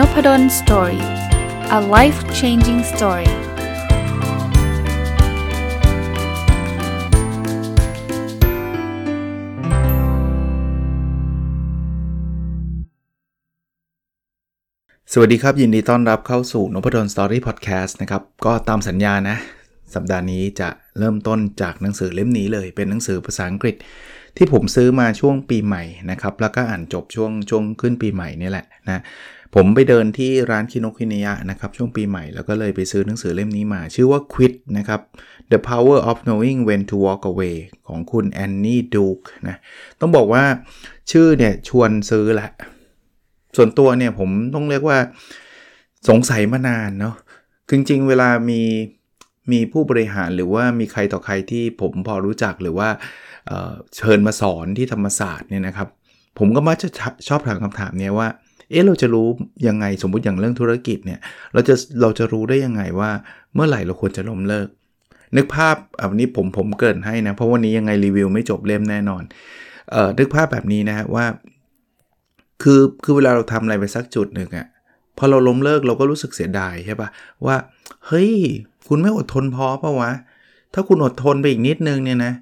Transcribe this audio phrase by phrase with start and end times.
[0.00, 1.04] N O P A D O L Story
[1.78, 3.30] a life changing story
[15.12, 19.36] สวัสดีครับ ยินดีต้อนรับเข้าสู่นพดล Story Podcast นะครับ ก็ตามสัญญานะ
[19.94, 23.76] สัปดาห์นี้จะเริ่มต้นจากหนังสือเล่มนี้เลย เป็นหนังสือภาษาอังกฤษ
[24.36, 29.02] ที่ผมซื้อมาช่วงปีใหม่นะครับ แล้วก็อ่านจบช่วงช่วงขึ้นปีใหม่นี่แหละนะ
[29.54, 35.00] ผมไปเดินที่ร้านคินโนคินยะนะครับช่วงปีใหม่ แล้วก็เลยไปซื้อหนังสือเล่มนี้มา ชื่อว่า Quit นะครับ
[35.52, 37.56] The Power of Knowing When to Walk Away
[37.88, 39.18] ของคุณแอนนี่ดูก
[39.48, 39.56] นะ
[40.00, 40.44] ต้องบอกว่า
[41.10, 42.50] ชื่อเนี่ยชวนซื้อแหละ
[43.56, 44.98] ส่วนตัวเนี่ยผมต้องเรียกว่า
[46.08, 47.14] สงสัยมานานเนาะ
[47.70, 48.62] จริงๆ เวลามี
[49.52, 52.88] มีผู้บริหารหรือว่ามีใครต่อใครที่ผมพอรู้จักหรือว่า
[53.46, 55.88] เเชิญมาสอนที่ธรรมศาสตร์เนี่ยนะครับ
[56.38, 56.88] ผมก็มักจะ
[57.28, 58.28] ชอบถามคำถามนี้ว่า
[58.70, 59.28] เอ๊ะเราจะรู้
[59.66, 61.20] ยังไงสมมุติอย่างเรื่องธุรกิจเนี่ย
[61.52, 63.10] เราจะเราจะรู้ได้ยังไงว่า
[63.54, 64.68] เมื่อไหร่เราควรจะล้มเลิก
[65.36, 69.22] นึกภาพอันนี้ผมผมเกิดให้นะ เพราะวันนี้ยังไงรีวิวไม่จบเล่มแน่นอน
[69.90, 71.26] เอ่อนึกภาพแบบนี้นะฮะว่า
[72.62, 74.66] คือคือเวลาเราทำอะไรไปสักจุดหนึ่งอะ
[75.18, 77.08] พอเราล้มเลิกเราก็รู้สึกเสียดายใช่ปะ
[77.46, 77.56] ว่า
[78.06, 78.32] เฮ้ย
[78.88, 80.10] คุณไม่อดทนพอปะวะ
[80.74, 82.32] ถ้าคุณอดทนไปอีกนิดนึงเนี่ยนะ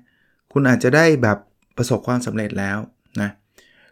[0.53, 1.39] คุณอาจจะได้แบบ
[1.77, 2.79] ประสบความสำเร็จแล้ว
[3.21, 3.31] นะ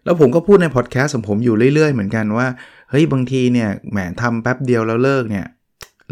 [0.07, 2.47] แล้วผมก็พูดในพอดแคสต์ของผมอยู่เรื่อย ๆ เหมือนกันว่า
[2.91, 5.47] เฮ้ยบางทีเนี่ยแหมทำแป๊บเดียวแล้วเลิกเนี่ย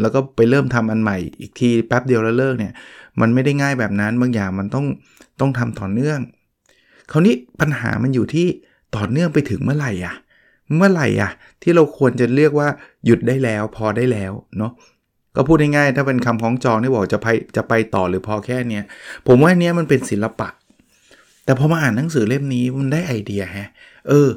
[0.01, 2.73] แล้วก็ไปเริ่มทำอันใหม่อีกทีแป๊บเดียวแล้วเลิกเนี่ย
[3.21, 4.85] มันไม่ได้ง่ายแบบนั้นบางอย่างมันต้อง
[5.39, 6.19] ต้องทำต่อเนื่อง
[7.11, 8.47] คราวนี้ปัญหามันอยู่ที่
[8.95, 10.15] ต่อเนื่องไปถึงเมื่อไหร่อะ
[10.77, 12.67] เมื่อไหร่อะ ที่เราควรจะเรียกว่า
[13.05, 14.71] หยุดได้แล้วพอได้แล้วเนาะ
[15.35, 18.83] ก็พูดง่ายๆถ้าเป็นคำของจองที่บอกจะไปจะไปต่อหรือพอแค่เนี้ย
[19.27, 20.49] ผมว่าเนี้ยมันเป็นศิลปะ
[21.45, 23.69] แต่พอมาอ่านหนังสือเล่มนี้มันได้ไอเดียฮะ
[24.07, 24.29] เออ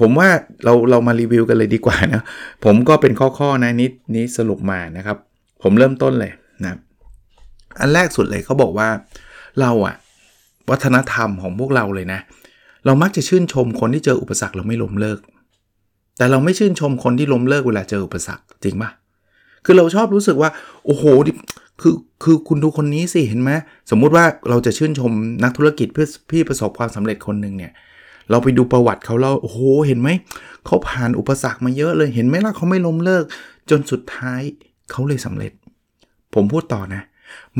[0.00, 0.28] ผมว่า
[0.64, 2.22] เราเรามารีวิวกันเลยดีกว่านะ
[2.64, 5.16] ผมก็เป็นข้อๆนะนิดนี้สรุปมานะครับ
[5.62, 6.32] ผมเริ่มต้นเลย
[6.64, 6.78] นะ
[7.80, 8.88] อันแรกสุดเลยเขาบอกว่า
[9.60, 9.94] เราอะ
[10.70, 12.20] วัฒนธรรมของพวกเราเลยนะ
[12.86, 15.18] เรามักจะชื่นชมคนที่เจออุปสรรคเราไม่ล้มเลิก
[16.16, 18.90] แต่เราไม่ชื่นชมคนที่ล้มเลิกเวลาเจออุปสรรคจริงปะ
[19.64, 20.50] คือเราชอบรู้สึกว่า
[20.84, 21.04] โอ้โห
[21.80, 23.50] คือคือคุณดูคนนี้สิเห็นไหม
[23.90, 25.12] สมมุติว่าเราจะชื่นชม
[25.44, 27.72] นักธุรกิจเพื่อพี่ประสบความสำเร็จคนหนึ่งเนี่ย
[28.30, 30.08] เราไปดูประวัติเขาแล้วโอ้โหเห็นไหม
[30.66, 33.24] เขาผ่านอุปสรรคมาเยอะเลยเห็นไหมล่ะเขาไม่ล้มเลิก
[33.70, 34.40] จนสุดท้าย
[34.90, 35.52] เขาเลยสำเร็จ
[36.34, 37.02] ผมพูดต่อนะ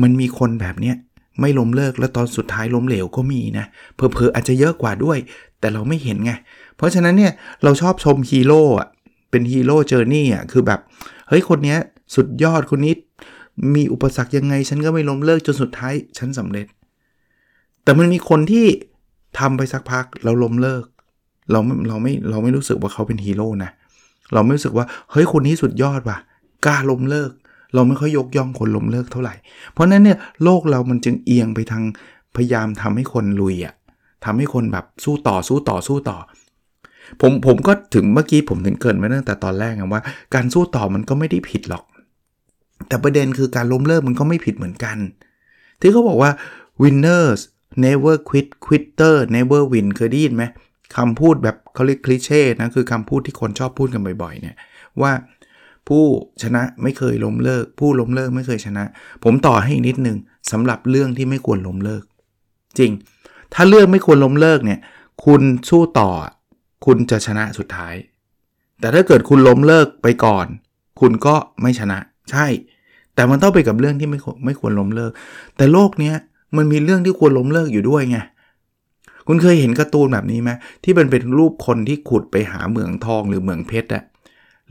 [0.01, 0.95] มันมีคนแบบเนี้ย
[1.39, 3.65] ไม่ล้มเลิกแล้วตอนสุดท้ายล้มเหลวก็มีนะ
[3.95, 5.17] เผลอๆอาจจะเยอะกว่าด้วย
[5.59, 6.31] แต่เราไม่เห็นไง
[6.77, 8.87] เพราะฉะนั้นเนี่ยเราชอบชมฮีโร่อะ
[9.31, 10.79] เป็น hero journey อะคือแบบ
[11.29, 11.79] เฮ้ยคนเนี้ย
[12.15, 12.93] สุดยอดคนนี้
[13.75, 16.67] มีอุปสรรคยังไง ฉันก็ไม่ล้มเลิกจนสุดท้ายฉันสำเร็จ
[17.83, 18.65] แต่มันมีคนที่
[19.39, 20.85] ทำไปสักพักเราล้มเลิก
[21.51, 23.71] เราไม่เราไม่เราไม่รู้สึกว่าเขาเป็นฮีโร่นะ
[24.33, 26.17] เราไม่รู้สึกว่าเฮ้ยคนนี้สุดยอดว่ะ
[26.65, 27.31] กล้าล้มเลิก
[27.73, 29.35] เราไม่ค่อยยกย่องคนล้มเลิกเท่าไหร่
[29.73, 31.83] เพราะนั้นเนี่ยโลกเรามันจึงเอียงไปทาง
[32.35, 33.73] พยายามทำให้คนลุยอะ
[34.25, 36.17] ทำให้คนแบบสู้ต่อสู้ต่อสู้ต่อ
[37.21, 40.01] ผมผมก็ถึงเมื่อกี้ผมถึงเกินไว้ตั้งแต่ตอนแรกว่า
[40.35, 41.83] การสู้ต่อมันก็ไม่ได้ผิดหรอก
[42.87, 44.97] แต่ประเด็นคือการล้มเลิกมันก็ไม่ผิดเหมือนกัน
[45.81, 46.31] ที่เขาบอกว่า
[46.81, 47.39] winners
[47.85, 50.43] never quit quitter never win เคยได้ยินไหม
[50.97, 54.55] คำพูดแบบเขาเรียกคลิเช่นะคือคำพูดที่คนชอบพูดกันบ่อยๆเนี่ย
[55.01, 55.11] ว่า
[55.87, 56.05] ผู้
[56.43, 58.83] ชนะไม่เคยล้มเลิก ผู้ล้มเลิกไม่เคยชนะ
[59.23, 60.17] ผมต่อให้อีกนิดนึง
[60.51, 62.03] สำหรับเรื่องที่ไม่ควรล้มเลิก
[62.79, 62.91] จริง
[63.53, 64.79] ถ้าเรื่องไม่ควรล้มเลิกเนี่ย
[65.25, 66.09] คุณสู้ต่อ
[66.85, 67.95] คุณจะชนะสุดท้าย
[68.79, 70.47] แต่ถ้าเกิดคุณล้มเลิกไปก่อน
[70.99, 71.97] คุณก็ไม่ชนะ
[72.31, 72.45] ใช่
[73.19, 75.11] แต่มันต้องไปกับเรื่องที่ไม่ไม่ควรล้มเลิก
[75.57, 76.15] แต่โลกเนี้ย
[76.57, 78.17] มันมีเรื่องที่ควรล้มเลิกอยู่ด้วยไง
[79.27, 80.51] คุณเคยเห็นการ์ตูนแบบนี้ไหม
[80.83, 84.03] ที่มันเป็นรูปคนที่ขุดไปหาเหมืองทองหรือเหมืองเพชรอะ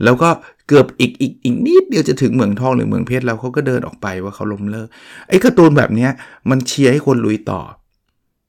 [0.03, 0.29] แล้วก็
[0.67, 4.87] เกือบอีกอีกอีกนิดเดียวจะถึงเหมืองทองหรือเหมืองเพชรแล้วเขาก็เดินออกไปว่าเขาล้มเลิก
[5.29, 6.07] ไอ้การ์ตูนแบบนี้
[6.49, 7.61] มันเชียร์ให้คนลุยต่อ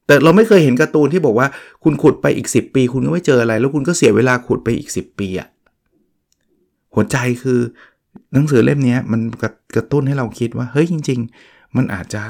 [0.07, 1.47] แต่เราไม่เคยเห็นการ์ตูนที่บอกว่า
[1.85, 5.49] คุณขุดไปอีก 10 ปี คุณก็ไม่เจออะไร แล้วคุณก็เสียเวลาขุดไปอีก 10 ปีอะ
[6.95, 7.61] หัวใจคือ
[8.33, 9.21] หนังสือเล่มนี้มัน
[9.77, 12.23] กระตุ้นให้เราคิดว่า เฮ้ยจริง ๆ มันอาจจะ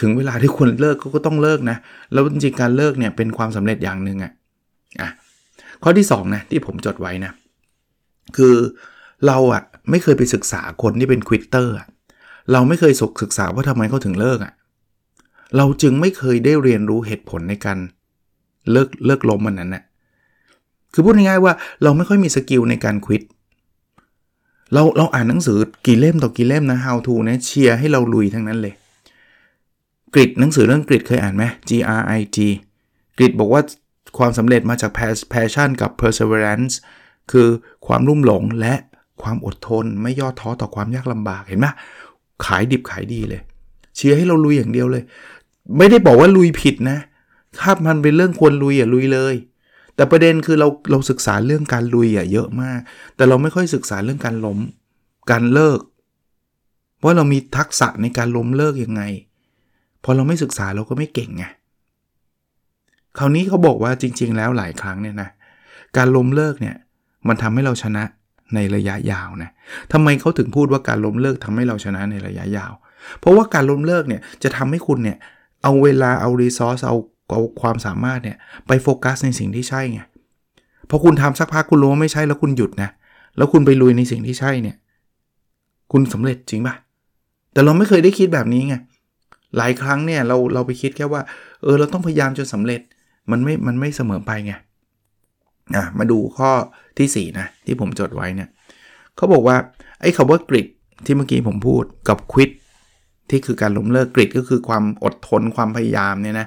[0.00, 1.76] ถึงเวลาที่ควรเลิกก็ต้องเลิกนะ
[2.12, 4.32] แล้วจริงๆการเลิกเนี่ยเป็นความสำเร็จอย่างหนึ่งอะ
[5.00, 5.10] อะ
[5.82, 7.32] ข้อที่2นะที่ผมจดไว้นะ
[8.36, 8.54] คือ
[9.26, 11.74] เราอะไม่เคยไปศึกษาคนที่เป็น quitter
[12.52, 12.92] เราไม่เคย
[13.22, 14.52] ศึกษาว่าทำไมเขาถึงเลิกอะ
[15.56, 17.78] เราจึงไม่เคยได้เรียนรู้เหตุผลในการ
[18.72, 19.82] เลิกเลิกล้มมันนั้นนะ
[20.92, 21.52] คือพูดง่ายๆว่า
[21.82, 23.22] เราไม่ค่อยมี skill ในการ quit
[24.72, 28.74] เราเราอ่านหนังสือกี่เล่มต่อกี่เล่มนะ how to นะเชียร์ให้เราลุยทั้งนั้นเลย
[30.14, 31.70] กริดหนังสือเรื่องกริดเคยอ่านไหม G
[32.00, 32.38] R I T
[33.16, 33.62] กริดบอกว่า
[34.18, 34.90] ความสำเร็จมาจาก
[35.32, 36.74] passion กับ perseverance
[37.30, 37.48] คือ
[37.86, 38.74] ความรุ่มหลงและ
[39.22, 41.66] ความอดทนไม่ย่อท้อต่อความยากลำบากเห็นไหม
[42.46, 43.40] ขายดิบขายดีเลย
[43.96, 45.02] เชียร์ให้เราลุยอย่างเดียวเลย
[45.76, 46.98] ไม่ได้บอกว่าลุยผิดนะ
[47.58, 49.34] ถ้ามันเป็นเรื่องควรลุยอย่าลุยเลย
[50.00, 52.80] แต่ประเด็นคือเราเราศึกษาเรื่องการลุยอะเยอะมาก
[53.16, 54.58] แต่เราไม่ค่อยศึกษาเรื่องการล้ม
[55.30, 55.80] การเลิก
[57.04, 59.02] ว่าเรามีทักษะในการล้มเลิกยังไง
[60.04, 61.44] พอเราไม่ศึกษาเราก็ไม่เก่งไง
[63.18, 65.30] คราวนี้เขาบอกว่าจริง ๆ แล้วหลายครั้งเนี่ยนะ
[65.96, 66.76] การล้มเลิกเนี่ย
[67.28, 68.04] มันทำให้เราชนะ
[68.54, 69.50] ในระยะยาวนะ
[69.92, 72.72] ทำไมเขาถึงพูดว่าการล้มเลิกทำให้เราชนะในระยะยาว
[73.18, 75.18] เพราะว่าการล้มเลิกเนี่ยจะทำให้คุณเนี่ย
[75.62, 76.96] เอาเวลาเอารีซอสเอา
[77.34, 78.36] เอาความสามารถเนี่ย
[78.66, 80.00] ไปโฟกัสในสิ่งที่ใช่ไง
[80.90, 82.90] พอคุณทำสักพักคุณรู้ว่าไม่ใช่แล้วคุณหยุดนะ
[83.36, 84.76] แล้วคุณไปลุยในสิ่งที่ใช่เนี่ย
[85.92, 86.74] คุณสำเร็จจริงปะ
[87.52, 88.74] แต่เราไม่เคยได้คิดแบบนี้ไง
[89.56, 91.22] หลายครั้งเนี่ยเราเราไปคิดแค่ว่า
[91.62, 92.80] เออเราต้องพยายามจนสำเร็จ
[93.30, 94.52] มันไม่มันไม่เสมอไปไง
[95.76, 96.50] อะมาดูข้อ
[96.98, 98.48] ที่ 4 นะ ที่ผมจดไว้เนี่ย
[99.16, 99.56] เขาบอกว่า
[100.00, 100.66] ไอ้คาว่ากริด
[101.04, 102.50] ที่เมื่อกี้ผมพูดกับควิด
[103.30, 106.46] ที่คือการล้มเลิกกริดก็คือความอดทนความพยายามเนี่ยนะ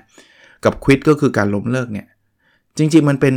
[0.66, 2.08] กับควิดก็คือการล้มเลิกเนี่ย
[2.78, 3.36] จริงๆมันเป็น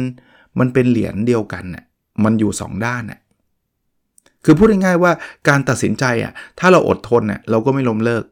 [0.58, 1.84] มันเป็นเหรียญเดียวกันน่ะ
[2.24, 3.20] มันอยู่ 2 ด้านน่ะ
[4.44, 5.12] คือพูดง่ายๆว่า
[5.48, 8.24] การตัดสินใจอะถ้าเราอดทนน่ะเราก็ไม่ล้มเลิก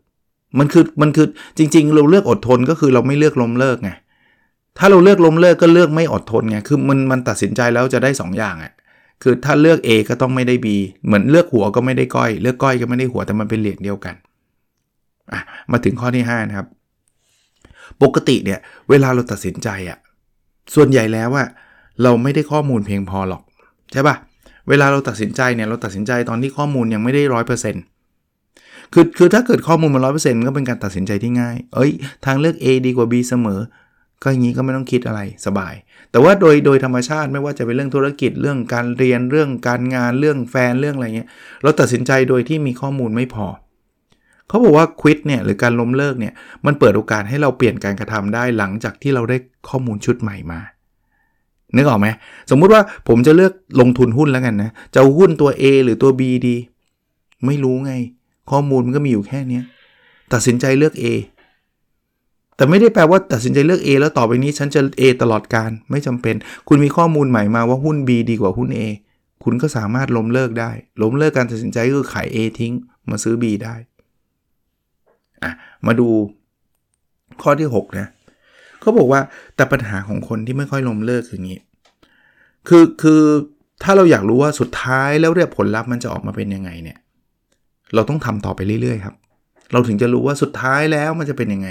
[0.58, 1.26] มันคือมันคือ
[1.58, 3.90] จริง ๆ เราเลือกอดทนก็คือเราไม่เลือกล้มเลิกไง
[4.78, 8.72] ถ้าเราเลือกล้มเลิกก็เลือกไม่อดทนไงคือมันมันตัดสินใจแล้วจะได้ 2ออย่างอะ
[9.22, 10.66] คือถ้าเลือก A ก็ต้องไม่ได้ B
[11.04, 14.14] เหมือนเลือกหัวก็ไม่ได้ก้อย เลือกก้อยก็ไม่ได้หัวแต่มันเป็นเหรียญเดียวกัน
[15.32, 15.40] อะ
[15.70, 16.66] มาถึงข้อที่5นะครับ
[18.02, 18.60] ปกติเนี่ย
[18.90, 19.98] เวลาเราตัดสินใจอะ
[20.74, 21.48] ส่วนใหญ่แล้วอะ
[22.02, 23.42] เราไม่ได้ข้อมูลเพียงพอหรอก
[23.92, 24.16] ใช่ปะ่ะ
[24.68, 27.82] เวลาเราตัดสินใจเนี่ยเราตัดสินใจตอนที่ข้อมูลยังไม่ได้ร้อยเปอร์เซ็นต์
[28.92, 31.90] คือคือถ้าเกิดข้อมูลมันร้อยเปอร์เซ็นต์ก็เป็นการตัดสินใจที่ง่าย เอ้ย
[32.24, 33.60] ทางเลือก A ดีกว่า B เสมอ
[34.22, 35.74] ก็อย่างนี้ก็ไม่ต้องคิดอะไรสบาย
[36.10, 41.28] แต่ว่าโดยโดยธรรมชาติไม่ว่าจะเป็นเรื่องธุรกิจเรื่องการเรียนเรื่องการงานเรื่องแฟนเรื่องอะไรเงี้ย
[41.62, 43.46] เราตัดสินใจโดยที่มีข้อมูลไม่พอ
[44.48, 46.32] เขาบอกว่าควิดเนี่ยหรือการล้มเลิกเนี่ย
[46.66, 49.36] มันเปิดโอกาสให้เราเปลี่ยนการกระทำได้หลังจากที่เราได้
[49.68, 50.60] ข้อมูลชุดใหม่มา
[51.76, 52.08] นึกออกไหม
[52.50, 56.56] สมมุติว่าผมจะเลือกลงทุนหุ้นแล้วกันนะจะหุ้นตัว A หรือตัว B ดี
[57.46, 57.92] ไม่รู้ไง
[58.50, 59.60] ข้อมูลมันก็มีอยู่แค่นี้
[60.32, 61.04] ตัดสินใจเลือก A
[62.56, 66.34] แต่ไม่ได้แปลว่าตัดสินใจเลือก A แล้วต่อไปนี้ฉันจะ A ตลอดการไม่จำเป็น
[66.68, 68.80] คุณมีข้อมูลใหม่มาว่าหุ้น B ดีกว่าหุ้น A
[69.44, 70.70] คุณก็สามารถล้มเลิกได้
[71.02, 72.72] ล้มเลิกการตัดสินใจก็คือขาย A ทิ้ง
[73.10, 73.74] มาซื้อ B ได้
[75.42, 75.52] อะ
[75.86, 76.08] มาดู
[77.42, 78.06] ข้อที่6นะ
[78.80, 79.20] เขาบอกว่า
[79.56, 81.58] แต่ปัญหาของคนที่ไม่ค่อยล้มเลิกคืองี้
[82.68, 83.22] คือคือ
[83.82, 86.98] ถ้าเราอยากรู้ว่าสุดท้ายแล้วเรียกผลลัพธ์มันจะออกมาเป็นยังไงเนี่ย
[87.94, 89.14] เราต้องทำต่อไปเรื่อยๆครับ
[89.72, 91.68] เราถึงจะรู้ว่าสุดท้ายแล้วมันจะเป็นยังไง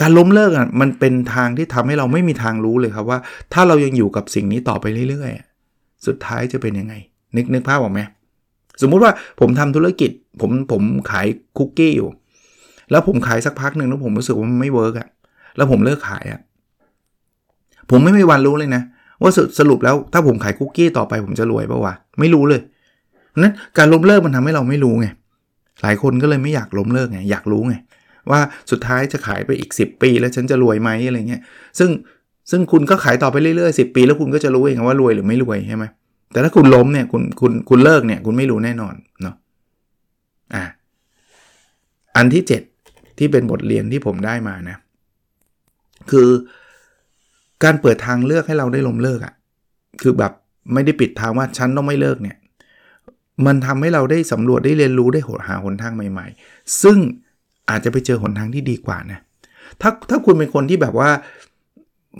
[0.00, 3.18] การล้มเลิกอะมันเป็นทางที่ทำให้เราไม่มีทางรู้เลยครับว่า
[3.52, 6.94] ถ้าเรายังอยู่กับสิ่งนี้ต่อไปเรื่อยๆ สุดท้ายจะเป็นยังไง
[7.36, 8.00] นึกนึกภาพออกไหม
[8.82, 10.10] สมมุติว่าผมทำธุรกิจ
[10.40, 11.26] ผมผมขาย
[11.58, 12.08] คุกกี้อยู่
[12.90, 15.08] แล้วผมขายสักพักหนึ่งแล้วผมรู้สึกว่ามันไม่ work อะ
[15.56, 16.40] แล้วผมเลิกขายอะ
[17.90, 18.82] ผมไม่มีวันรู้เลยนะ
[19.22, 22.60] ว่าสรุปแล้วถ้าผมขายคุกกี้ต่อไปผมจะรวยป่าวะไม่รู้เลย
[23.42, 25.06] นั้นการล้มเลิกมันทำให้เราไม่รู้ไง
[25.82, 27.74] หลายคนก็เลยไม่อยากล้มเลิกไงอยากรู้ไง
[28.30, 28.40] ว่า
[28.70, 31.42] สุดท้ายจะขายไปอีก 10 ปี แล้วฉันจะรวยไหมอะไรเงี้ย
[31.78, 31.90] ซึ่ง
[32.50, 35.84] ซึ่งคุณก็ขายต่อไปเรื่อยๆสิปี แล้วคุณก็จะรู้เองว่ารวยหรือไม่รวยใช่ไหม
[36.32, 39.34] แต่ถ้าคุณล้มเนี่ยคุณคุณคุณเลิกเนี่ยคุณไม่รู้แน่นอนเนาะ
[40.54, 40.64] อะ
[42.16, 42.42] อันที่
[42.80, 44.76] 7 ที่เป็นบทเรียนที่ผมได้มานะ
[46.10, 46.28] คือ
[47.64, 49.34] การเปิดทางเลือกให้เราได้ล้มเลิกอะ่ะ
[50.02, 50.32] คือแบบ
[50.72, 52.36] ไม่ได้ปิดทางว่าฉันต้องไม่เลิกเนี่ย
[53.46, 56.98] มันทำให้เราได้สำรวจได้เรียนรู้ได้หาหนทางใหม่ ๆ ซึ่ง
[57.70, 59.20] อาจจะไปเจอหนทางที่ดีกว่านะ
[59.80, 61.10] ถ้าถ้าคุณเป็นคนที่แบบว่า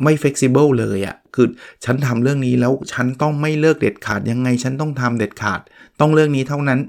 [0.02, 1.46] ไม่ flexible เลยอะ่ะคือ
[1.84, 5.60] ฉันทำเรื่องนี้แล้วฉันต้องไม่เลิกเด็ดขาดยังไงฉันต้องทำเด็ดขาด
[6.00, 6.80] ต้องเรื่องนี้เท่านั้น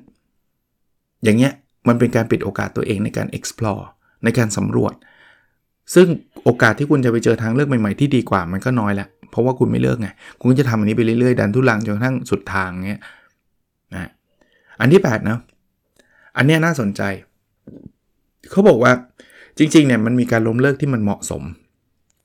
[1.23, 1.53] อย่างเงี้ย
[1.87, 3.83] มันเป็นการปิดโอกาสตัวเองในการ explore
[4.23, 4.93] ในการสำรวจ
[5.95, 6.07] ซึ่ง
[6.43, 13.01] โอกาสที่คุณจะไปเจอทางเลือกใหม่ๆที่ดีกว่ามันก็น้อยล้วเพราะว่าคุณไม่เลิกไง คุณจะทำอันนี้ไปเรื่อยๆ ดันทุลังจนกระทั่งสุดทางเงี้ย
[13.93, 14.09] นะ
[14.79, 15.39] อันที่8นะ
[16.37, 17.01] อันนี้น่าสนใจ
[18.51, 18.91] เขาบอกว่า
[19.57, 21.43] จริงๆเนี่ยมันมีการล้มเลิกที่มันเหมาะสม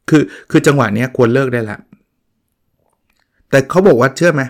[0.09, 1.79] คือคือจังหวะนี้ควรเลิกได้ละ
[3.51, 4.43] แต่เขาบอกว่าเชื่อไหม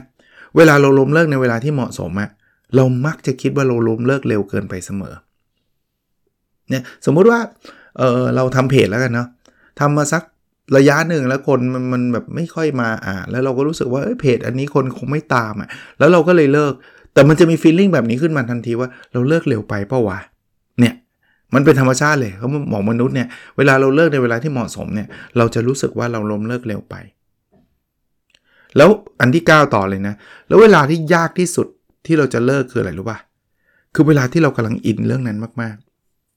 [0.56, 2.30] เวลาเราล้มเลิกในเวลาที่เหมาะสมอะ
[2.76, 5.14] เรามักจะคิดว่าเราล้มเลิกเร็วเกินไปเสมอ
[6.70, 7.38] เนี่ยสมมุติว่า
[7.98, 9.28] เออเราทำเพจแล้วกันเนาะ
[9.80, 10.22] ทำมาสัก
[10.76, 15.68] ระยะหนึ่งแล้วคนมันมันแบบไม่ค่อยมาอ่านแล้วเราก็รู้สึกว่าเเพจอันนี้คนคงไม่ตามอะ่ะ
[15.98, 16.72] แล้วเราก็เลยเลิก
[17.14, 20.33] แต่มันจะมีฟีลลิ่งแบบนี้ขึ้นมาทันทีว่าเราเลิกเร็วไปเปล่าวะเนี่ย
[21.54, 26.94] มันเป็นธรรมชาติเลยเขาบอกมนุษย์เนี่ยเวลาเราเลิกในเวลาที่เหมาะสมเนี่ยเราจะรู้สึกว่าเราล้มเลิกเร็วไป
[28.76, 28.88] แล้ว
[29.20, 30.14] อันที่ 9 ต่อเลยนะ
[30.48, 31.66] แล้วเวลาที่ยากที่สุด
[32.06, 33.18] ที่เราจะเลิกคืออะไรรู้ป่ะ
[33.94, 35.76] คือเวลาที่เรากำลังอินเรื่องนั้นมาก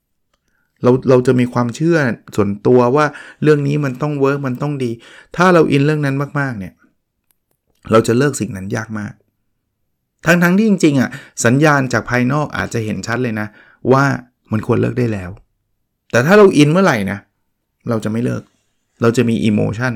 [0.06, 1.98] ๆ เราเราจะมีความเชื่อ
[2.36, 3.06] ส่วนตัวว่า
[3.44, 4.92] เรื่องนี้มันต้อง work มันต้องดี
[5.36, 6.74] ถ้าเรา in เรื่องนั้นมากๆเนี่ย
[7.92, 9.14] เราจะเลิกสิ่งนั้นยากมาก
[10.26, 11.10] ทั้งๆที่จริงๆอะ
[11.46, 13.48] สัญญาณจากภายนอกอาจจะเห็นชัดเลยนะ
[13.94, 14.06] ว่า
[14.52, 15.30] มันควรเลิกได้แล้ว
[16.12, 17.20] แต่ถ้าเรา in เมื่อไหร่นะ
[17.90, 18.44] เราจะไม่เลิก
[19.02, 19.94] เราจะมี emotion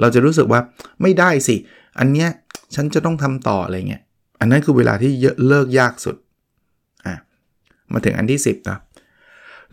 [0.00, 0.60] เราจะรู้สึกว่า
[1.02, 1.56] ไม่ได้สิ
[1.98, 2.28] อันเนี้ย
[2.74, 4.02] ฉันจะต้องทำต่ออะไรเงี้ย
[4.40, 5.10] อันนั้นคือเวลาที่
[5.48, 6.16] เลิกยากสุด
[7.06, 7.14] อะ
[7.92, 8.78] มาถึงอันที่ 10นะ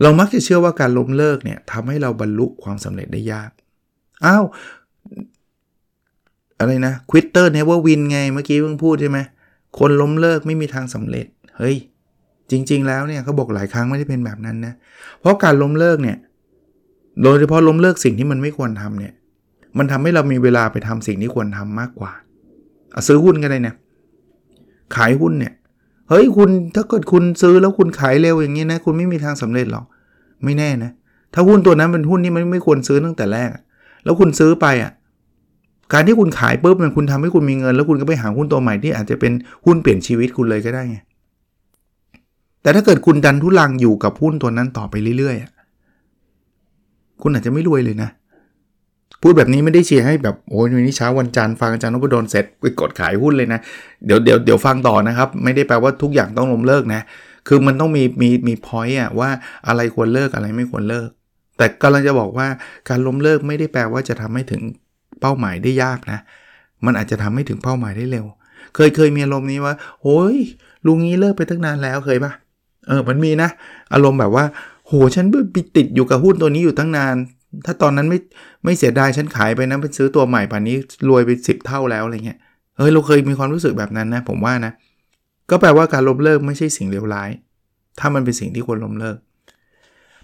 [0.02, 3.50] เรามักจะเชื่อว่าการล้มเลิกเนี่ยทำให้เราบรรลุความสำเร็จได้ยาก
[4.24, 4.44] อ้าว
[6.58, 9.18] อะไรนะ quitter never win ไง เมื่อกี้เพิ่งพูดใช่ไหม
[9.78, 11.26] คนล้มเลิกไม่มีทางสำเร็จ
[11.58, 11.76] เฮ้ย
[12.50, 14.74] จริง ๆ แล้วเนี่ยเขาบอกหลายครั้งไม่ได้เป็นแบบนั้นนะ
[15.20, 16.16] เพราะการล้มเลิกเนี่ย
[17.22, 19.12] โดยเฉพาะล้มเลิกสิ่งที่มันไม่ควรทำเนี่ย
[19.78, 22.12] มันทำให้เรามีเวลาไปทำสิ่งที่ควรทำมากกว่า
[23.08, 23.76] ซื้อหุ้นกันเลยเนี่ย
[24.96, 25.52] ขายหุ้นเนี่ย
[26.08, 29.84] เฮ้ยคุณถ้าเกิดคุณซื้อแล้วคุณขายเร็วอย่างนี้นะ คุณไม่มีทางสำเร็จหรอก
[30.44, 30.90] ไม่แน่นะ
[31.34, 33.48] ถ้าหุ้นตัวนั้นเป็นหุ้นที่ไม่ไม่ควรซื้อตั้งแต่แรก
[34.04, 34.92] แล้วคุณซื้อไปอะ
[35.92, 39.32] การที่คุณขายปุ๊บมันคุณทำให้คุณมีเงิน แล้วคุณก็ไปหาหุ้นตัวใหม่ที่อาจจะเป็น
[39.64, 40.98] หุ้นเปลี่ยนชีวิตคุณเลยก็ได้ไง
[42.62, 48.10] แต่ถ้าเกิดคุณดันทุลังอยู่กับหุ้นตัวนั้นต่อไปเรื่อยๆ คุณอาจจะไม่รวยเลยนะ
[49.22, 53.60] พูดแบบนี้ไม่ได้เชียร์ให้แบบโอ้ยวันนี้เช้าวันจันทร์ฟังอาจารย์นพดลเสร็จไปกดขายหุ้นเลยนะ
[54.04, 57.00] เดี๋ยวเดี๋ยวเดี๋ยวฟังต่อนะครับ ไม่ได้แปลว่าทุกอย่างต้องล้มเลิกนะ
[57.48, 59.30] คือมันต้องมีมีมีพอยต์อะว่า
[59.66, 61.08] อะไรควรเลิกอะไรไม่ควรเลิก
[61.56, 62.46] แต่กำลังจะบอกว่า
[62.88, 64.62] การล้มเลิกไม่ได้แปลว่าจะทำให้ถึง
[65.20, 66.18] เป้าหมายได้ยากนะ
[66.84, 68.26] มันอาจจะทำให้ถึงเป้าหมายได้เร็ว
[68.74, 70.36] เคยเคยมีอารมณ์นี้ว่าโอ้ย
[70.86, 72.32] ลุงนี้เลิกไปตั้งนานแล้วเคยปะ
[72.88, 73.48] เออมันมีนะ
[73.92, 74.44] อารมณ์แบบว่า
[74.86, 77.16] โหฉันไปติดอยู่กับหุ้นตัวนี้อยู่ตั้งนาน
[77.66, 78.18] ถ้าตอนนั้นไม่
[78.64, 80.76] ไม่เสียดายฉันขายไปนะไปซื้อตัวใหม่ป่านนี้
[81.08, 82.38] รวยไปสิบเท่าแล้วอะไรเงี้ย
[82.76, 84.72] เฮ้ยเราเคยมีความรู้สึกแบบนั้นนะ ผมว่านะ
[85.50, 87.30] ก็แปลว่าการล้มเลิกไม่ใช่สิ่งเลวร้าย
[87.98, 89.16] ถ้ามันเป็นสิ่งที่ควรล้มเลิก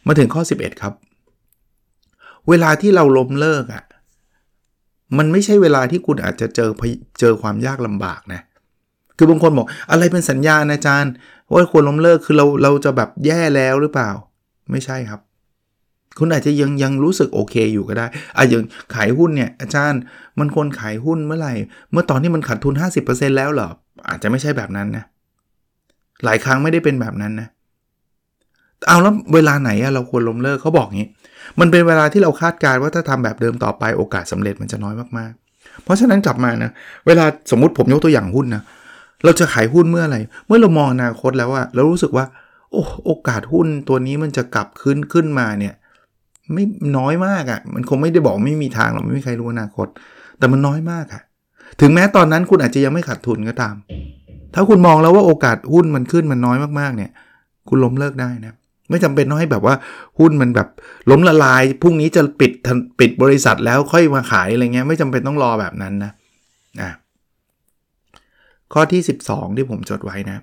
[0.06, 0.92] มาถึงข้อ 11 ครับ
[2.48, 3.84] เวลาที่เราล้มเลิกอะ่ะ
[5.18, 6.70] มันไม่ใช่เวลาที่คุณอาจจะเจอ
[7.20, 8.40] เจอความยากลำบากนะ
[9.16, 11.12] คือบางคนบอกอะไรเป็นสัญญาณอาจารย์
[11.52, 14.10] ว่าควรล้มเลิกคือเราเราจะแบบแย่แล้วหรือเปล่า
[14.70, 15.20] ไม่ใช่ครับ
[16.18, 18.06] คุณอาจจะยังยังรู้สึกโอเคอยู่ก็ได้
[18.36, 18.62] อาอย่าง
[18.94, 20.00] ขายหุ้นเนี่ยอาจารย์
[20.38, 21.54] มันควรขายหุ้นเมื่อไหร่
[21.92, 22.74] เมื่อตอนที่มันขาดทุน
[23.06, 23.68] 50%แล้วเหรอ
[24.08, 25.04] อาจจะไม่ใช่แบบนั้นนะ
[26.24, 27.48] หลายครั้งไม่ได้เป็นแบบนั้นนะ
[28.86, 31.08] เอาแล้วเวลาไหนเราควรล้มเลิกเขาบอกงี้
[31.60, 36.70] มันเป็นเวลาที่เราคาดการณ์ว่าถ้าทำแบบเดิมต่อไปโอกาสสาเร็จมันจะน้อยมากๆ เพราะฉะนั้นกลับมานะ
[37.06, 38.62] เวลาสมมติผมยกตัวอย่างหุ้นนะ
[39.24, 42.24] เราจะขายหุ้นเมื่อไหร่ เมื่อเรามองอนาคตแล้วว่าเรารู้สึกว่า
[42.72, 45.74] โอ้โอกาสหุ้นตัวนี้มันจะกลับขึ้นขึ้นมาเนี่ย
[46.52, 46.64] ไม่
[46.96, 49.86] น้อยมากอะ่ะ มันคงไม่ได้บอกไม่มีทางหรอกไม่มีใครรู้อนาคต
[50.38, 51.22] แต่มันน้อยมากอะ่ะ
[51.80, 53.74] ถึงแม้ตอนนั้นคุณอาจจะยังไม่ขาดทุนก็ตาม
[54.54, 57.10] ถ้าคุณมองแล้วว่าโอกาสหุ้นมันขึ้นมันน้อยมากๆเนี่ย
[57.68, 58.54] คุณล้มเลิกได้นะ
[58.90, 59.74] ไม่จำเป็นต้องให้แบบว่า
[60.18, 60.68] หุ้นมันแบบ
[61.10, 62.52] ล้มละลายพรุ่งนี้จะปิด
[62.98, 66.12] ปิดบริษัทแล้วค่อยมาขายอะไรเงี้ย ไม่จำเป็นต้องรอแบบนั้นนะ
[66.80, 66.90] นะ
[68.74, 70.38] ข้อที่ 12 ที่ผมจดไว้นะ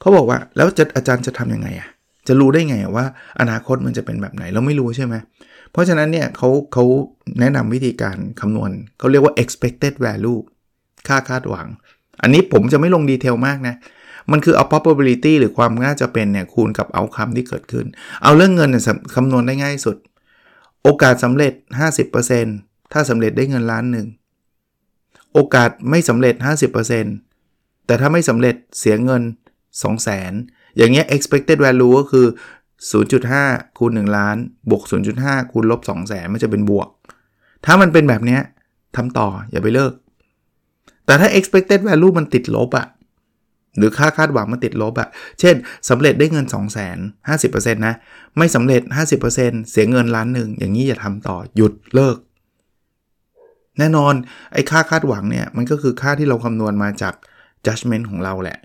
[0.00, 1.88] เขาบอกว่าแล้วจะอาจารย์จะทํำยังไงอะ
[2.28, 3.06] จะรู้ได้ไงว่า
[3.40, 5.14] อนาคตมันจะเป็นแบบไหนเราไม่รู้ใช่ไหม
[5.72, 6.84] เพราะฉะนั้นเนี่ยเขาเขา
[7.40, 10.40] แนะนำวิธีการคำนวณเขาเรียกว่า expected value
[11.08, 11.66] ค่าคาดหวัง
[12.22, 13.74] อันนี้ผมจะไม่ลงดีเทลมากนะ
[14.30, 17.86] มันคือเอา probability หรือความน่าจะเป็นเนี่ยคูณกับ outcome ที่เกิดขึ้น
[18.22, 18.82] เอาเรื่องเงินเนี่ย
[19.14, 19.96] คำนวณได้ง่ายสุด
[20.82, 21.52] โอกาสสำเร็จ
[22.22, 24.06] 50%ถ้าสำเร็จได้เงินล้านหนึ่ง
[25.32, 26.34] โอกาสไม่สำเร็จ
[26.82, 27.23] 50%
[27.86, 29.22] แต่ถ้าไม่สำเร็จเสียเงิน
[29.82, 32.26] 2 0 0 0 0 0 อย่างเงี้ย expected value ก็คือ
[33.02, 34.36] 0.5 คูณ 1 ล้าน
[34.70, 34.82] บวก
[35.16, 36.88] 0.5 คูณลบ 2 0แสนมันจะเป็นบวก
[37.64, 38.40] ถ้ามันเป็นแบบเนี้ย
[38.96, 39.92] ทำต่ออย่าไปเลิก
[41.06, 42.86] แต่ถ้า expected value มันติดลบอะ
[43.76, 45.08] หรือค่าคาดหวังมันติดลบอะ
[45.40, 45.54] เช่น
[45.88, 46.94] สำเร็จได้เงิน 2 0 0 0 0
[47.26, 47.94] 0 50%นะ
[48.38, 48.82] ไม่สำเร็จ
[49.26, 52.16] 50%เสียเงินล้านหนึ่ง อย่างนี้อย่าทำต่อ หยุดเลิก
[53.78, 54.14] แน่นอน
[54.52, 57.14] ไอ้ค่าคาดหวังเนี่ย มันก็คือค่าที่เราคำนวณมาจาก
[57.66, 58.58] judgment ของเราแหละ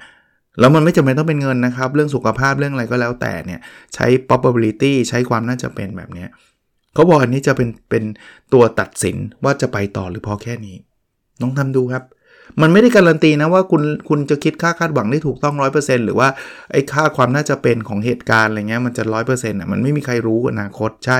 [0.60, 3.60] แล้วมันไม่จำเป็นต้องเป็นเงินนะครับ เรื่องสุขภาพเรื่องอะไรก็แล้วแต่เนี่ย
[3.96, 6.26] ใช้ probability ใช้ความน่าจะเป็นแบบนี้
[6.94, 8.04] เขาบอกอันนี้จะเป็นเป็น
[8.54, 10.76] ตัวตัดสินว่าจะไปต่อหรือพอแค่นี้
[11.42, 12.04] น้องทำดูครับ
[12.62, 16.30] มันไม่ได้การันตีนะว่าคุณคุณจะคิดค่าคาดหวังได้ถูกต้อง 100%หรือว่า
[16.72, 21.20] ไอ้ค่าความน่าจะเป็นของเหตุการณ์อะไรเงี้ยมันจะ 100%อะมันไม่มีใครรู้อนาคตใช่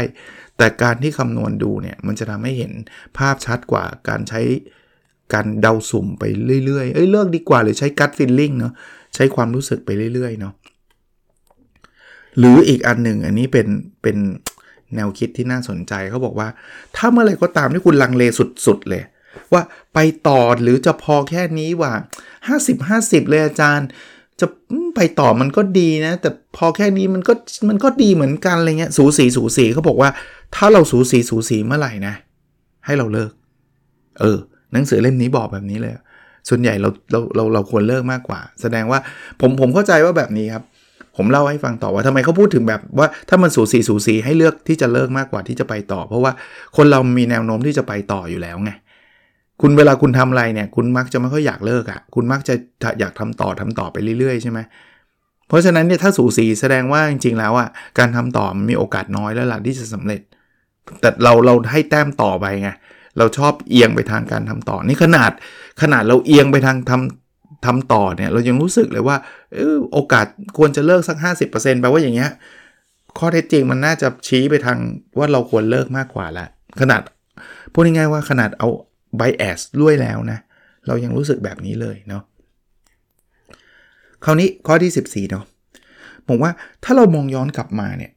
[0.58, 2.72] แต่การที่คำนวณดูเนี่ยมันจะทำให้เห็น
[3.18, 4.42] ภาพชัดกว่าการใช้
[5.34, 6.24] การเดาสุ่มไป
[6.66, 8.74] เรื่อยๆ เอ้ยเลิกดีกว่าหรือใช้กัดฟิลลิ่งเนาะ
[9.16, 10.54] ใช้ความรู้สึกไปเรื่อยๆเนาะ
[12.38, 13.68] หรืออีกอันหนึ่งอันนี้เป็น
[14.02, 14.18] เป็น
[14.96, 16.48] แนวคิดที่น่าสนใจเขาบอกว่า
[16.96, 18.24] ถ้าเมื่อไรก็ตามที่คุณลังเล
[18.66, 19.04] สุดๆเลย
[19.54, 19.62] ว่า
[19.94, 21.92] ไปต่อหรือจะพอแค่นี้ว่า
[22.48, 23.88] 50 50 เลยอาจารย์
[24.40, 24.48] จะ
[24.96, 27.34] ไปต่อมันก็ดีนะ แต่พอแค่นี้มันก็
[27.70, 30.10] มันก็ดีเหมือนกันอะไรเงี้ยสูสีสูสีเขาบอกว่า
[30.56, 32.14] ถ้าเราสูสีสูสีเมื่อไหร่นะ
[32.86, 33.32] ให้เราเลิก
[34.20, 34.40] เออ
[34.74, 35.94] หนังสือเล่มนี้บอกแบบนี้เลย
[36.50, 39.00] ส่วนใหญ่เราเราเราเราควรเลิกมากกว่า แสดงว่า
[39.42, 40.64] ผมผมเข้าใจว่าแบบนี้ครับ
[41.18, 46.32] ผมเล่าให้ฟังต่อว่าทำไมเขาพูดถึงแบบว่าถ้ามันสูสีสูสีให้เลือกที่จะเลิกมากกว่าที่จะไปต่อ เพราะว่า
[46.78, 48.72] คนเรามีแนวโน้มที่จะไปต่ออยู่แล้วไง
[49.62, 52.54] คุณเวลาคุณทำอะไรเนี่ย คุณมักจะไม่ค่อยอยากเลิกอะ่ะ คุณมักจะ
[53.00, 54.60] อยากทำต่อทำต่อไปเรื่อยๆใช่ไหม
[55.48, 60.22] เพราะฉะนั้นเนี่ยถ้าสูสีแสดงว่าจริงๆแล้วอะ่ะการทำต่อมันมีโอกาสน้อยแล้วล่ะที่จะสำเร็จ
[61.02, 62.70] แต่เราเราให้แต้มต่อไปไง
[63.20, 65.32] เราชอบเอียงไปทางการทำต่อ นี่ขนาด
[65.82, 69.18] ขนาดเราเอียงไปทางทำทำต่อเนี่ยเรายังรู้สึกเลยว่า
[69.58, 70.26] ออโอกาส
[70.58, 71.18] ควรจะเลิกสัก
[71.50, 72.32] 50%แปลว่าอย่างเงี้ย
[73.18, 74.78] ข้อเท็จจริงมันน่าจะชี้ไปทาง
[75.18, 76.46] ว่าเราควรเลิกมากกว่าละ
[76.82, 77.02] ขนาด
[77.74, 78.68] พูดง่ายๆว่าขนาดเอา
[79.20, 80.40] bias ด้วยแล้วนะ
[80.88, 82.24] เรายังรู้สึกแบบนี้เลยเนาะ
[84.26, 85.46] คราวนี้ข้อที่ 14เนาะ
[86.28, 86.52] ผมว่า
[86.84, 88.12] ถ้าเรามองย้อนกลับมาเนี่ย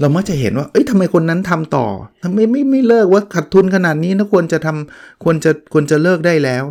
[0.00, 1.86] เรามักจะเห็นว่า เอ้ยทำไมคนนั้นทำต่อ
[2.24, 6.64] ทำไมไม่ไม่เลิกว่าขาดทุนขนาดนี้นะควรจะทำควรจะควรจะเลิกได้แล้ว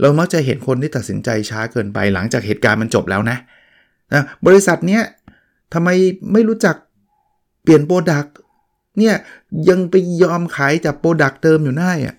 [0.00, 3.36] เรามักจะเห็นคนที่ตัดสินใจช้าเกินไปหลังจากเหตุการณ์มันจบแล้วนะ
[4.12, 5.02] นะบริษัทเนี้ย
[5.74, 5.88] ทำไม
[6.32, 6.76] ไม่รู้จัก
[7.62, 8.34] เปลี่ยน product
[8.98, 9.14] เนี่ย
[9.68, 12.14] ยังไปยอมขายจาก product เดิมอยู่ได้อะ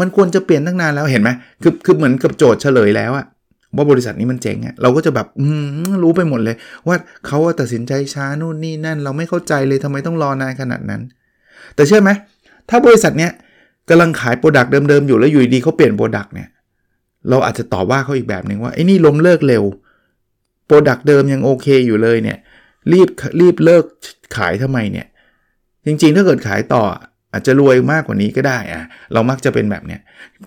[0.00, 1.30] มันควรจะเปลี่ยนตั้งนานแล้วเห็นไหม
[1.62, 3.26] คือคือเหมือนกับโจทย์เฉลยแล้วอะ
[3.76, 5.46] ว่าบริษัทนี้มันเจ๋งอะเราก็จะแบบอื
[6.02, 6.56] รู้ไปหมดเลย
[6.88, 6.96] ว่า
[7.26, 11.02] เขาตัดสินใจช้านู่นนี่นั่น เราไม่เข้าใจเลยทำไมต้องรอนานขนาดนั้น
[11.74, 12.10] แต่เชื่อไหม
[12.70, 13.32] ถ้าบริษัทเนี้ย
[13.88, 16.48] กำลังขาย product เดิมๆอยู่แล้วอยู่ดีเขาเปลี่ยน product เนี่ย
[17.28, 19.64] เราอาจจะต่อว่าเขาอีกแบบหนึ่งว่าไอ้นี่ล้มเลิกเร็ว
[20.66, 22.38] product เดิมยังโอเคอยู่เลยเนี่ย
[22.92, 23.08] รีบ
[23.40, 23.84] รีบเลิก
[24.36, 25.06] ขายทำไมเนี่ย
[25.86, 26.82] จริงๆ ถ้าเกิดขายต่อ
[27.32, 28.82] อาจจะรวยมากกว่านี้ก็ได้อะ
[29.12, 30.00] เรามักจะเป็นแบบเนี้ย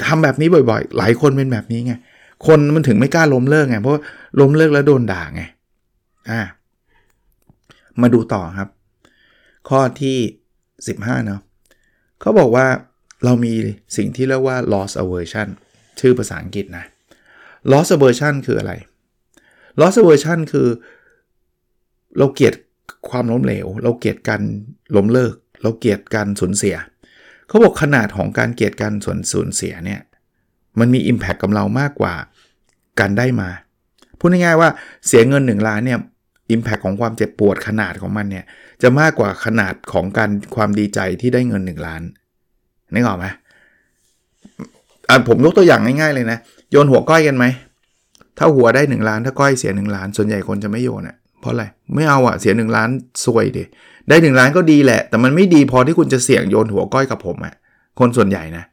[0.05, 1.93] ทำแบบนี้บ่อยๆ หลายคนเป็นแบบนี้ไง
[2.47, 4.01] คนมันถึงไม่กล้าล้มเลิกไงเพราะ
[4.39, 5.43] ล้มเลิกแล้วโดนด่าไง
[6.29, 6.41] อ่า
[8.01, 8.69] มาดูต่อครับ
[9.69, 10.17] ข้อที่
[10.71, 11.41] 15 เนาะ
[12.21, 12.67] เขาบอกว่า
[13.23, 13.53] เรามี
[13.97, 15.47] สิ่งที่เรียกว่า loss aversion
[15.99, 16.85] ชื่อภาษาอังกฤษนะ
[17.71, 18.73] loss aversion คืออะไร
[19.79, 20.67] loss aversion คือ
[22.17, 22.53] เราเกลียด
[23.09, 24.41] ความล้มเหลว เราเกลียดการ
[24.95, 26.75] ล้มเลิก เราเกลียดการสูญเสีย
[27.47, 30.01] เขาบอกขนาดของการเกลียดการส่วนสูญเสียเนี่ย
[30.79, 32.13] มันมี Impact กับเรามากกว่า
[32.99, 33.49] การได้มา
[34.19, 34.69] พูดง่ายๆว่า
[35.07, 35.99] เสียเงิน 1 ล้านเนี่ย
[36.55, 38.45] Impact ของความเจ็บปวดขนาดของมันเนี่ย
[38.81, 42.01] จะมากกว่าขนาดของการความดีใจที่ได้เงิน 1 ล้าน
[42.93, 43.25] นึกออกไหม
[45.09, 46.37] อ่ผมยกตัวอย่างง่ายๆเลยนะ
[46.71, 47.45] โยนหัวก้อยกันไหม
[48.37, 51.63] ถ้าหัวได้ 1 ล้าน ถ้าก้อยเสีย 1 ล้าน ส่วนใหญ่คนจะไม่โยนอะ่ะเพราะอะไร
[51.95, 52.89] ไม่เอาอะ่ะเสีย 1 ล้าน
[53.23, 53.63] ซวยดิ
[54.09, 57.53] ได้หนึ่งล้านก็ดีแหละ แต่มันไม่ดีพอที่คุณจะเสี่ยงโยนหัวก้อยกับผมอะ
[57.99, 58.63] คนส่วนใหญ่นะ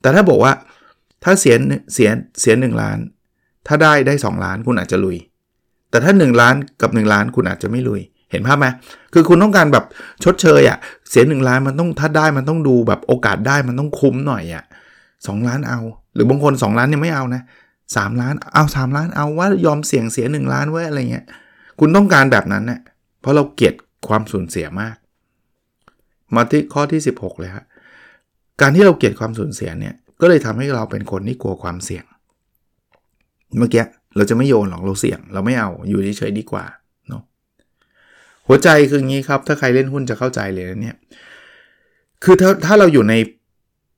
[0.00, 0.52] แต่ถ้าบอกว่า
[1.24, 1.56] ถ้าเสีย
[1.94, 2.98] เสียเสียหนึ่งล้าน
[3.66, 5.16] ถ้าได้ได้ 2 ล้านคุณอาจจะลุย
[5.90, 8.00] แต่ถ้า 1 ล้านกับ 1 ล้านคุณอาจจะไม่ลุย
[8.30, 8.66] เห็นภาพไหม
[9.12, 9.84] คือคุณต้องการแบบ
[10.24, 10.78] ชดเชยอะ
[11.10, 14.64] เสีย1ล้านมันต้องถ้าได้มันต้องดูแบบโอกาสได้มันต้องคุ้มหน่อยอะ
[15.26, 15.80] สล้านเอา
[16.14, 17.42] หรือบางคน 2 ล้านยังไม่เอานะ
[17.96, 21.26] สล้านเอา 3 ล้านเอาว่ายอมเสี่ยงเสีย 1 ล้านไว้อะไรเงี้ย
[21.80, 22.80] คุณต้องการแบบนั้นเนะี่ย
[23.20, 23.74] เพราะเราเกลียด
[24.08, 24.96] ความสูญเสียมาก
[26.34, 27.64] มาที่ข้อที่ 16 เลยครับ
[28.60, 32.04] การที่เราเกลียดความสูญเสียเนี่ย ก็เลยทำให้เราเป็นคนที่กลัวความเสี่ยง
[33.58, 33.84] เมื่อกี้
[34.16, 36.64] เราจะไม่โยนหรอกเราเสี่ยง เราไม่เอาอยู่เฉยๆดีกว่า
[37.08, 37.22] เนาะ
[38.46, 40.96] หัวใจคืองี้ครับ ถ้าใครเล่นหุ้นจะเข้าใจเลยนะเนี่ย
[42.24, 43.14] คือถ้าถ้าเราอยู่ใน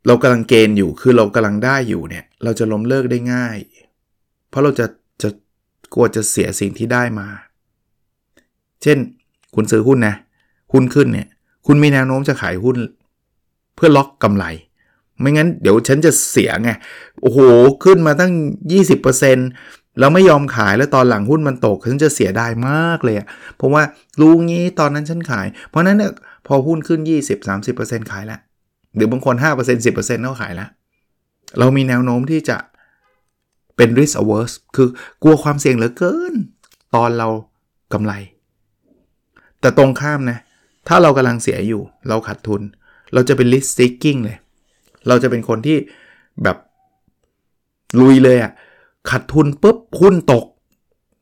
[0.06, 3.56] เรากำลังเกณฑ์อยู่คือเรากำลังได้อยู่เนี่ย เราจะล้มเลิกได้ง่าย
[4.48, 4.86] เพราะเราจะ
[5.22, 5.28] จะ
[5.94, 7.28] กลัวจะเสียสิ่งที่ได้มา
[8.82, 8.98] เช่น
[9.54, 10.14] คุณซื้อหุ้นนะ
[10.72, 11.28] หุ้นขึ้นเนี่ย
[11.66, 12.76] คุณมีแนวโน้มจะขายหุ้น
[13.74, 14.44] เพื่อล็อกกำไร
[15.20, 16.70] ไม่งั้นเดี๋ยวฉันจะเสียไง
[17.22, 17.38] โอ้โห
[17.84, 18.32] ขึ้นมาตั้ง
[19.16, 23.82] 20%แล้วไม่ยอมขายแล้วตอนหลังหุ้นมันตก ฉันจะเสียดายมากเลยอะเพราะว่า
[24.20, 26.12] รู้งี้ตอนนั้นฉันขาย เพราะนั้นเนี่ย
[26.46, 27.00] พอหุ้นขึ้น
[27.56, 28.40] 20-30%ขายแล้ว
[28.96, 30.68] หรือบางคน 5% 10%ก็ขายแล้ว
[31.58, 32.56] เรามีแนวโน้มที่จะ
[33.76, 34.88] เป็น risk averse คือ
[35.22, 36.34] กลัวความเสี่ยงเหลือเกิน
[36.94, 37.28] ตอนเรา
[37.92, 38.12] กำไร
[39.60, 40.38] แต่ตรงข้ามนะ
[40.88, 42.62] ถ้าเรากำลังเสียอยู่ เราขาดทุน
[43.12, 44.36] เราจะเป็น risk seeking เลย
[45.08, 45.76] เราจะเป็นคนที่
[46.42, 46.56] แบบ
[48.00, 48.52] ลุยเลยอะ่ะ
[49.10, 50.44] ขาดทุนปุ๊บหุ้นตก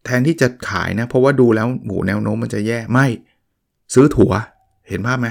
[0.04, 3.06] แทนที่จะขายนะ เพราะว่าดูแล้วหมูแนวโน้มมันจะแย่ไม่
[3.94, 4.32] ซื้อถั่ว
[4.88, 5.28] เห็นภาพไหม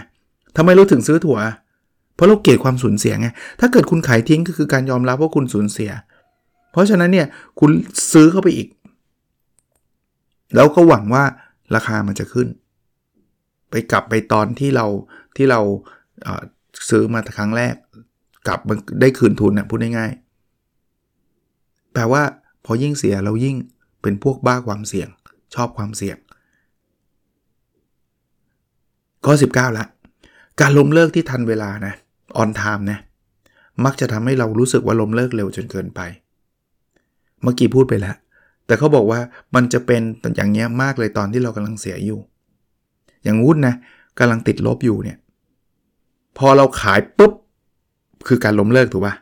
[0.56, 1.38] ทำไมเราถึงซื้อถั่ว
[2.16, 3.28] เพราะเราเกลียดความสูญเสียไง
[3.60, 5.92] ถ้าเกิดคุณขายทิ้งก็คือการยอมรับว่าคุณสูญเสีย
[6.72, 7.28] เพราะฉะนั้นเนี่ย
[7.60, 7.72] คุณ
[8.14, 8.68] ซื้อเข้าไปอีก
[10.56, 11.24] แล้วก็หวังว่า
[11.76, 12.48] ราคามันจะขึ้น
[13.70, 14.86] ไปกลับไปตอนที่เรา
[15.36, 15.60] ที่เรา
[16.90, 17.76] ซื้อมาครั้งแรก
[18.48, 18.60] กลับ
[19.02, 22.24] ได้คืนทุนนะพูดง่ายๆแปลว่า
[22.66, 23.56] พอยิ่งเสียเรายิ่ง
[24.02, 25.10] เป็นพวกบ้าความเสี่ยง
[25.56, 26.18] ชอบความเสี่ยง
[29.26, 29.86] ข้อ19 ละ
[30.62, 31.94] การล้มเลิกที่ทันเวลานะ
[32.38, 33.00] ออนไทม์นะ
[33.86, 36.00] มักจะทำให้เรารู้สึกว่าล้มเลิกเร็วจนเกินไป
[37.42, 38.16] เมื่อกี้พูดไปแล้ว
[38.66, 39.20] แต่เขาบอกว่า
[39.56, 40.02] มันจะเป็น
[40.36, 42.20] อย่างเงี้ยมากเลยตอนที่เรากำลังเสียอยู่
[43.24, 43.76] อย่างหุ้นนะ
[44.20, 45.18] กำลังติดลบอยู่เนี่ย
[46.38, 47.34] พอเราขายปุ๊บ
[48.28, 49.16] คือการล้มเลิกถูกปะ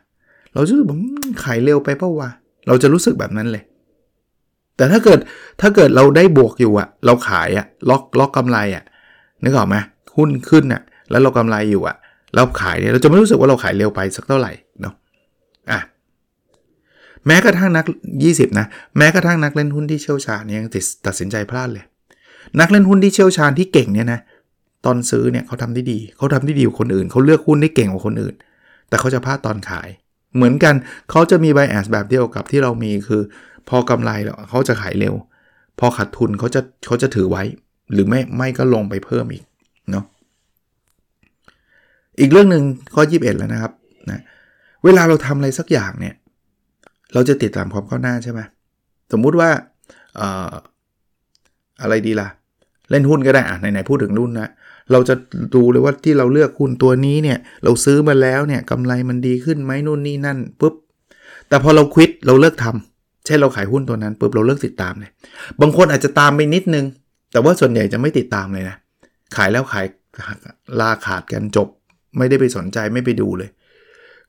[0.54, 0.88] เราจะรู้สึก
[1.44, 2.30] ขายเร็วไปเปล่าวะ
[2.66, 3.64] เราจะรู้สึกแบบนั้นเลย
[4.76, 5.18] แต่ถ้าเกิด
[5.60, 8.84] ถ้าเกิดเราได้บวกอยู่อะเราขายอะล็อกล็อกกำไรอะ
[9.44, 9.76] นึกออกไหม
[10.16, 11.96] หุ้นขึ้นอะแล้วเรากำไรอยู่อะ
[12.34, 14.94] เราขายเนี่ยเราจะไม่รู้สึกว่าเราขายเร็วไปสักเท่าไหร่เนาะ
[15.70, 15.80] อะ
[17.26, 17.84] แม้กระทั่งนัก
[18.22, 20.68] 20 นะ แม้กระทั่งนักเล่นหุ้นที่เชี่ยวชาญเนี่ยยัง
[21.06, 21.84] ตัดสินใจพลาดเลย
[22.60, 24.20] นักเล่นหุ้นที่เชี่ยวชาญที่เก่งเนี่ยนะ
[24.84, 28.34] ตอนซื้อเนี่ยเขาทำได้ดี เขาทำได้ดีกว่าคนอื่น เขาเลือกหุ้นได้เก่งกว่าคนอื่น
[28.88, 29.88] แต่เขาจะพลาดตอนขาย
[30.36, 30.74] เหมือนกัน
[31.10, 33.22] เขาจะมีไบแอสแบบเดียวกับที่เรามีคือ
[33.68, 35.14] พอกำไรแล้วเขาจะขายเร็ว
[35.78, 37.42] พอขาดทุนเขาจะเขาจะถือไว้
[37.92, 39.44] หรือไม่ไม่ก็ลงไปเพิ่มอีก
[39.90, 40.04] เนาะ
[42.20, 43.72] อีกเรื่องหนึ่งข้อ 21 แล้วนะครับ
[44.10, 44.20] นะ
[44.84, 46.14] เวลาเราทำอะไรสักอย่างเนี่ย
[47.14, 48.40] เราจะติดตามความก้าวหน้าใช่ไหม
[49.12, 49.50] สมมุติว่า
[51.82, 52.28] อะไรดีล่ะ
[52.90, 54.48] เล่นหุ้นก็ได้อะไหนๆพูดถึงรุ่นนะ
[54.92, 55.14] เราจะ
[55.54, 60.74] ดูเลยว่าที่เราเลือกหุ้นตัวนี้เนี่ย เราซื้อมาแล้วเนี่ยกำไรมันดีขึ้นไหมนู่นนี่นั่นปุ๊บ
[61.48, 65.10] แต่พอเราควิดเราเลิกทำใช่นเราขายหุ้นตัวนั้นปุ๊บเราเลิกติดตามเลย
[65.60, 66.84] บางคนอาจจะตามไปนิดนึง
[67.32, 68.76] แต่ว่าส่วนใหญ่จะไม่ติดตามเลยนะ
[69.36, 69.86] ขายแล้วขาย
[70.80, 71.68] ลาขาดกันจบ
[72.18, 73.50] ไม่ได้ไปสนใจไม่ไปดูเลย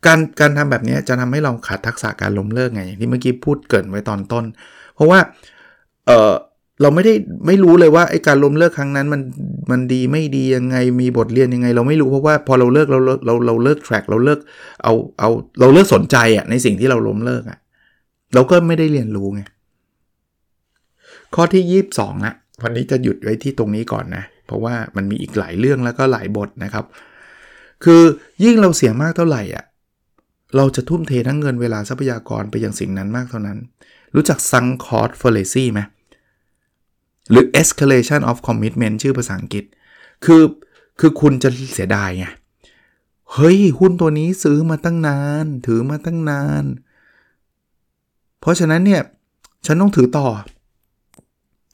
[0.05, 4.45] การการทำแบบนี้จะทำให้เราขาดทักษะการล้มเลิกไงอย่างที่เมื่อกี้พูดเกินไว้ตอนต้น
[4.95, 5.19] เพราะว่า
[6.07, 6.33] เออ
[6.81, 7.13] เราไม่ได้
[7.47, 9.21] ไม่รู้เลยว่าไอ้การล้มเลิกครั้งนั้นมัน
[9.71, 14.39] มันดีไม่ดียังไงมีบทเรียนยังไง เราไม่รู้เพราะว่าพอเราเลิกเราเราเราเลิกแทร็กเราเลิก
[14.83, 17.59] เอาเอาเราเลิกสนใจอะในสิ่งที่เราล้มเลิกอะ
[18.33, 19.41] เราก็ไม่ได้เรียนรู้ไง
[21.35, 26.85] ข้อที่ 22นะวันนี้จะหยุดไว้ที่ตรงนี้ก่อนนะ เพราะว่ามันมีอีกหลายเรื่องแล้วก็หลายบทนะครับ
[27.83, 28.01] คือ
[28.43, 29.65] ยิ่งเราเสียมากเท่าไหร่อะ
[30.55, 33.57] เราจะทุ่มเททั้งเงินเวลาทรัพยากรไปยังสิ่งนั้นมากเท่านั้น
[34.15, 35.81] รู้จัก sunk cost fallacy ไหม
[37.29, 39.65] หรือ escalation of commitment ชื่อภาษาอังกฤษ
[40.25, 40.43] คือ
[40.99, 42.25] คือคุณจะเสียดายไง
[43.33, 46.63] เฮ้ย หุ้นตัวนี้ซื้อมาตั้งนาน ถือมาตั้งนาน
[48.41, 49.01] เพราะฉะนั้นเนี่ย
[49.65, 50.27] ฉันต้องถือต่อ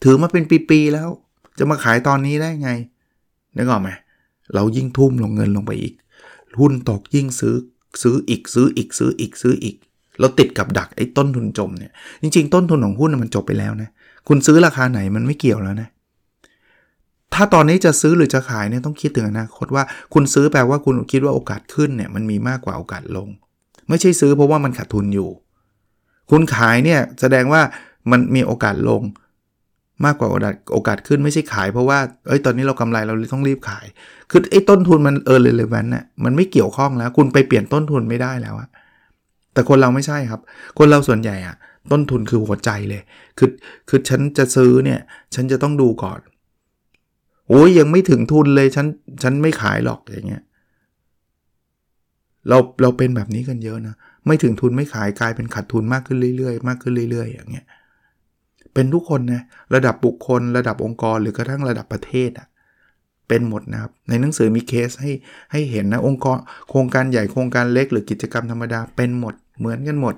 [0.04, 1.08] ถือมาเป็นปีๆแล้ว
[1.58, 2.70] จะมาขายตอนนี้ได้ไง
[3.56, 3.90] นึกออกไหม
[4.54, 5.94] เรายิ่งทุ่มลงเงินลงไปอีก
[6.60, 7.56] หุ้นตกยิ่งซื้อ
[8.02, 9.76] ซื้ออีกซื้ออีกซื้ออีกซื้ออีก
[10.20, 13.90] เราติดกับดักไอ้ต้นทุนจมเนี่ย จริง ๆ ต้นทุนของหุ้นมันจบไปแล้วนะ
[14.28, 15.88] คุณซื้อราคาไหนมันไม่เกี่ยวแล้วนะ
[17.34, 19.84] ถ้าตอนนี้จะซื้อหรือจะขายเนี่ยต้องคิดถึงอนาคตว่า
[20.14, 23.28] คุณซื้อแปลว่าคุณคิดว่าโอกาสขึ้นเนี่ยมันมีมากกว่าโอกาสลง
[23.88, 25.30] ไม่ใช่ซื้อเพราะว่ามันขาดทุนอยู่
[26.30, 27.62] คุณขายเนี่ยแสดงว่า
[28.10, 29.02] มันมีโอกาสลง
[30.04, 33.86] มากกว่าโอกาสโอกาสขึ้นไม่ใช่ขายเพราะว่า เอ้ย ตอนนี้เรากำไรเราต้องรีบขาย
[34.30, 38.68] คือไอ้ต้นทุนมันเออเลยเวนน่ะ มันไม่เกี่ยวข้องแล้ว คุณไปเปลี่ยนต้นทุนไม่ได้แล้วอะ
[39.52, 40.40] แต่คนเราไม่ใช่ครับ
[40.78, 41.56] คนเราส่วนใหญ่อะ
[41.92, 43.02] ต้นทุนคือหัวใจเลย
[43.38, 43.50] คือ
[43.88, 45.00] คือฉันจะซื้อเนี่ย
[45.34, 46.20] ฉันจะต้องดูก่อน
[47.48, 48.86] โอ้ยยังไม่ถึงทุนเลย ฉัน
[49.22, 50.42] ฉันไม่ขายหรอกอย่างเงี้ย
[52.48, 53.94] เราเราเป็นแบบนี้กันเยอะนะ
[54.26, 57.66] ไม่ถึงทุนไม่ขายกลายเป็นขาดทุนมากขึ้นเรื่อยๆมากขึ้นเรื่อยๆ อย่างเงี้ย
[58.74, 59.42] เป็นทุกคนนะ
[59.74, 62.48] ระดับบุคคล ระดับองค์กรหรือกระทั่งระดับประเทศอะ
[63.28, 65.12] เป็นหมดนะครับ ในหนังสือมีเคสให้
[65.52, 70.14] ให้เห็นนะองค์กรโครงการใหญ่โครงการเล็กหรือกิจกรรมธรรมดาเป็นหมดเหมือนกันหมด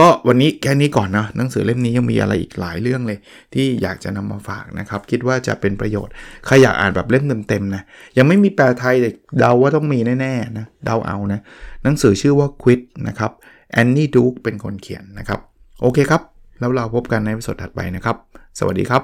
[0.00, 3.18] ก็วันนี้แค่นี้ก่อนนะหนังสือเล่มนี้ยังมีอะไรอีกหลายเรื่องเลย
[3.54, 6.12] ที่อยากจะนำมาฝากนะครับ คิดว่าจะเป็นประโยชน์
[6.46, 7.82] ใครอยากอ่านแบบเล่มเต็มๆนะ
[8.18, 11.40] ยังไม่มีแปลไทยแต่เดาว่าต้องมีแน่ๆนะเดาเอานะ
[11.82, 13.32] หนังสือชื่อว่า Quit นะครับ
[13.72, 15.40] แอนนี่ดูเป็นคนเขียนนะครับ
[15.82, 16.22] โอเคครับ
[16.60, 18.16] แล้วเราพบกันในวิดีโอถัดไปนะครับ
[18.58, 19.02] สวัสดีครับ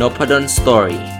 [0.00, 1.19] n o p a d o n Story